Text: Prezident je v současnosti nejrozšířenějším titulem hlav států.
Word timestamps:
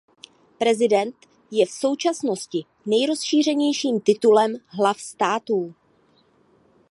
Prezident 0.59 1.15
je 1.51 1.65
v 1.65 1.71
současnosti 1.71 2.65
nejrozšířenějším 2.85 3.99
titulem 4.01 4.55
hlav 4.67 4.99
států. 5.01 5.73